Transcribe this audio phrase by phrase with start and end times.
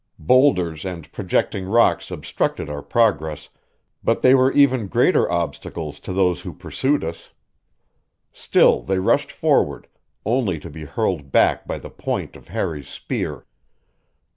[0.17, 3.49] Boulders and projecting rocks obstructed our progress,
[4.03, 7.29] but they were even greater obstacles to those who pursued us.
[8.33, 9.85] Still they rushed forward,
[10.25, 13.45] only to be hurled back by the point of Harry's spear.